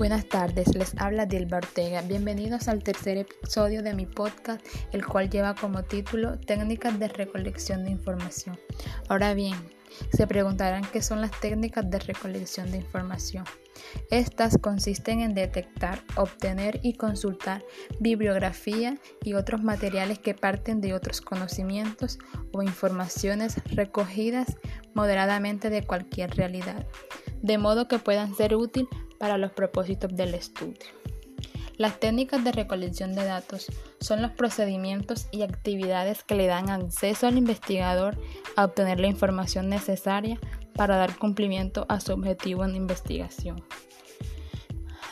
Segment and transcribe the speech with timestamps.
[0.00, 2.00] Buenas tardes, les habla Dilba Ortega.
[2.00, 7.84] Bienvenidos al tercer episodio de mi podcast, el cual lleva como título Técnicas de recolección
[7.84, 8.58] de información.
[9.10, 9.54] Ahora bien,
[10.10, 13.44] se preguntarán qué son las técnicas de recolección de información.
[14.10, 17.62] Estas consisten en detectar, obtener y consultar
[17.98, 22.18] bibliografía y otros materiales que parten de otros conocimientos
[22.52, 24.56] o informaciones recogidas
[24.94, 26.86] moderadamente de cualquier realidad,
[27.42, 28.88] de modo que puedan ser útiles
[29.20, 30.88] para los propósitos del estudio.
[31.76, 33.66] Las técnicas de recolección de datos
[34.00, 38.18] son los procedimientos y actividades que le dan acceso al investigador
[38.56, 40.38] a obtener la información necesaria
[40.74, 43.62] para dar cumplimiento a su objetivo en investigación.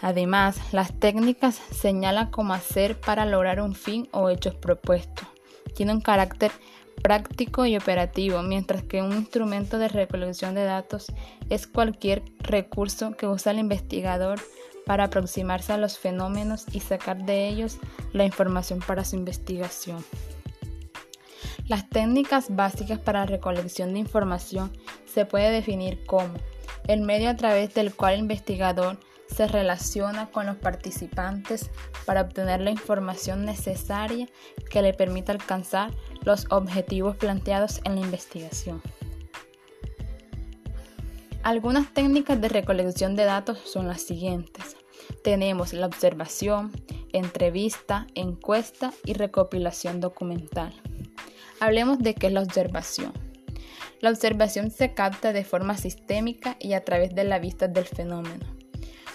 [0.01, 5.29] Además, las técnicas señalan cómo hacer para lograr un fin o hechos propuestos.
[5.75, 6.51] Tiene un carácter
[7.03, 11.07] práctico y operativo, mientras que un instrumento de recolección de datos
[11.49, 14.41] es cualquier recurso que usa el investigador
[14.87, 17.79] para aproximarse a los fenómenos y sacar de ellos
[18.13, 20.05] la información para su investigación.
[21.67, 24.73] Las técnicas básicas para recolección de información
[25.05, 26.33] se puede definir como
[26.87, 28.99] el medio a través del cual el investigador
[29.35, 31.71] se relaciona con los participantes
[32.07, 34.29] para obtener la información necesaria
[34.71, 38.83] que le permita alcanzar los objetivos planteados en la investigación.
[41.43, 44.77] Algunas técnicas de recolección de datos son las siguientes.
[45.23, 46.73] Tenemos la observación,
[47.13, 50.75] entrevista, encuesta y recopilación documental.
[51.61, 53.13] Hablemos de qué es la observación.
[54.01, 58.58] La observación se capta de forma sistémica y a través de la vista del fenómeno.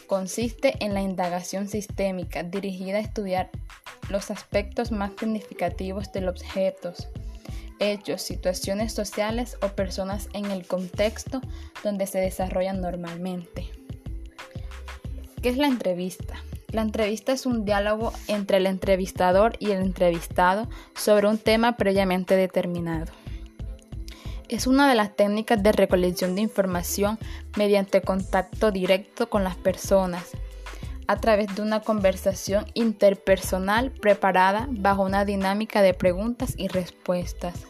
[0.08, 3.50] Consiste en la indagación sistémica dirigida a estudiar
[4.10, 7.08] los aspectos más significativos de los objetos,
[7.80, 11.42] hechos, situaciones sociales o personas en el contexto
[11.84, 13.70] donde se desarrollan normalmente.
[15.42, 16.36] ¿Qué es la entrevista?
[16.72, 22.36] La entrevista es un diálogo entre el entrevistador y el entrevistado sobre un tema previamente
[22.36, 23.23] determinado.
[24.54, 27.18] Es una de las técnicas de recolección de información
[27.58, 30.30] mediante contacto directo con las personas,
[31.08, 37.66] a través de una conversación interpersonal preparada bajo una dinámica de preguntas y respuestas.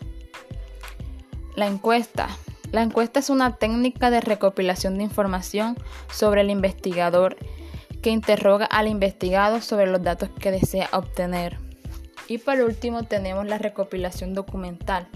[1.56, 2.28] La encuesta.
[2.74, 5.78] La encuesta es una técnica de recopilación de información
[6.12, 7.38] sobre el investigador
[8.02, 11.63] que interroga al investigado sobre los datos que desea obtener.
[12.28, 15.08] Y por último tenemos la recopilación documental,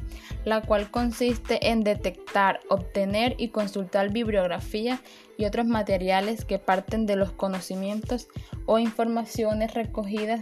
[0.43, 4.99] la cual consiste en detectar, obtener y consultar bibliografía
[5.37, 8.27] y otros materiales que parten de los conocimientos
[8.65, 10.41] o informaciones recogidas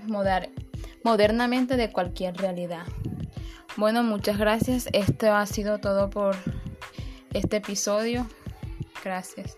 [1.03, 2.85] modernamente de cualquier realidad.
[3.77, 4.87] Bueno, muchas gracias.
[4.93, 6.35] Esto ha sido todo por
[7.33, 8.25] este episodio.
[9.03, 9.57] Gracias.